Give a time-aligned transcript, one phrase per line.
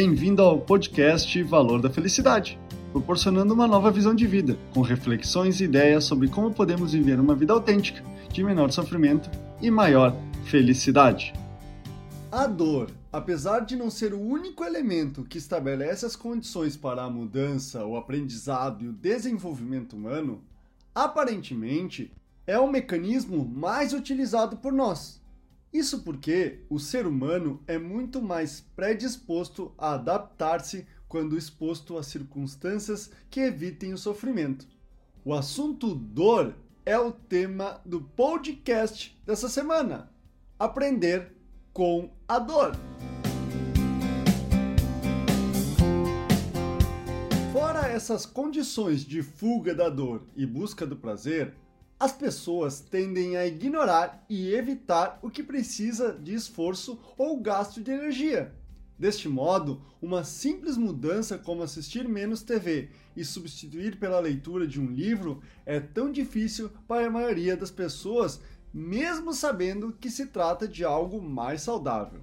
[0.00, 2.56] Bem-vindo ao podcast Valor da Felicidade,
[2.92, 7.34] proporcionando uma nova visão de vida, com reflexões e ideias sobre como podemos viver uma
[7.34, 8.00] vida autêntica,
[8.32, 9.28] de menor sofrimento
[9.60, 10.14] e maior
[10.44, 11.32] felicidade.
[12.30, 17.10] A dor, apesar de não ser o único elemento que estabelece as condições para a
[17.10, 20.44] mudança, o aprendizado e o desenvolvimento humano,
[20.94, 22.12] aparentemente
[22.46, 25.20] é o mecanismo mais utilizado por nós.
[25.72, 33.10] Isso porque o ser humano é muito mais predisposto a adaptar-se quando exposto a circunstâncias
[33.28, 34.66] que evitem o sofrimento.
[35.22, 36.54] O assunto dor
[36.86, 40.10] é o tema do podcast dessa semana.
[40.58, 41.32] Aprender
[41.70, 42.72] com a dor.
[47.52, 51.54] Fora essas condições de fuga da dor e busca do prazer,
[52.00, 57.90] as pessoas tendem a ignorar e evitar o que precisa de esforço ou gasto de
[57.90, 58.54] energia.
[58.96, 64.86] Deste modo, uma simples mudança como assistir menos TV e substituir pela leitura de um
[64.86, 68.40] livro é tão difícil para a maioria das pessoas,
[68.72, 72.20] mesmo sabendo que se trata de algo mais saudável.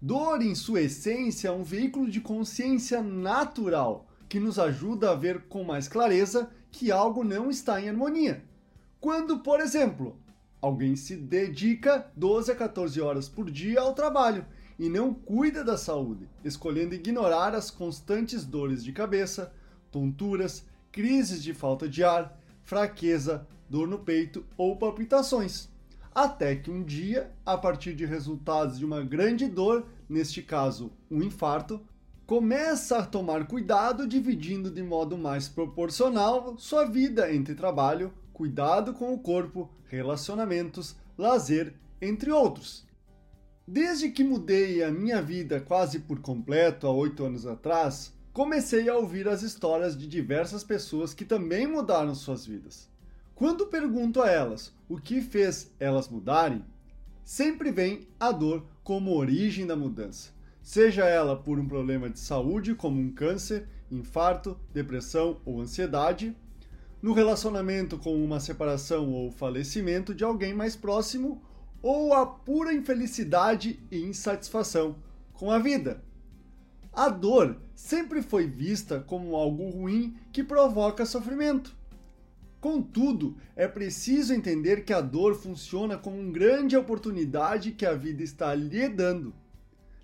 [0.00, 5.42] Dor, em sua essência, é um veículo de consciência natural que nos ajuda a ver
[5.42, 8.42] com mais clareza que algo não está em harmonia
[9.04, 10.16] quando, por exemplo,
[10.62, 14.46] alguém se dedica 12 a 14 horas por dia ao trabalho
[14.78, 19.52] e não cuida da saúde, escolhendo ignorar as constantes dores de cabeça,
[19.92, 25.68] tonturas, crises de falta de ar, fraqueza, dor no peito ou palpitações.
[26.14, 31.22] Até que um dia, a partir de resultados de uma grande dor, neste caso um
[31.22, 31.78] infarto,
[32.26, 39.14] começa a tomar cuidado dividindo de modo mais proporcional sua vida entre trabalho, cuidado com
[39.14, 42.84] o corpo, relacionamentos, lazer, entre outros.
[43.66, 48.96] Desde que mudei a minha vida quase por completo há oito anos atrás, comecei a
[48.96, 52.90] ouvir as histórias de diversas pessoas que também mudaram suas vidas.
[53.36, 56.64] Quando pergunto a elas o que fez elas mudarem,
[57.24, 60.30] sempre vem a dor como origem da mudança,
[60.60, 66.36] seja ela por um problema de saúde como um câncer, infarto, depressão ou ansiedade,
[67.04, 71.42] no relacionamento com uma separação ou falecimento de alguém mais próximo,
[71.82, 74.96] ou a pura infelicidade e insatisfação
[75.34, 76.02] com a vida.
[76.90, 81.76] A dor sempre foi vista como algo ruim que provoca sofrimento.
[82.58, 88.22] Contudo, é preciso entender que a dor funciona como uma grande oportunidade que a vida
[88.22, 89.34] está lhe dando.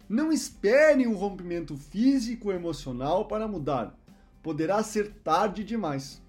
[0.07, 3.99] Não espere um rompimento físico ou emocional para mudar.
[4.43, 6.21] Poderá ser tarde demais.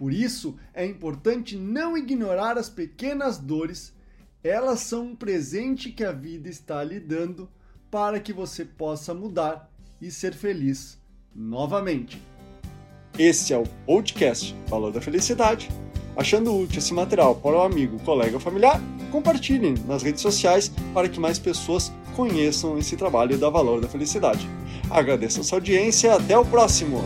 [0.00, 3.92] Por isso, é importante não ignorar as pequenas dores,
[4.42, 7.46] elas são um presente que a vida está lhe dando
[7.90, 10.98] para que você possa mudar e ser feliz
[11.36, 12.18] novamente.
[13.18, 15.68] Esse é o podcast Valor da Felicidade.
[16.16, 18.80] Achando útil esse material para o amigo, colega ou familiar,
[19.12, 24.48] compartilhem nas redes sociais para que mais pessoas conheçam esse trabalho da Valor da Felicidade.
[24.90, 27.04] Agradeço a sua audiência e até o próximo!